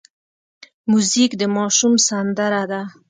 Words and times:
موزیک 0.89 1.31
د 1.41 1.43
ماشوم 1.55 1.93
سندره 2.07 2.63
ده. 2.71 2.81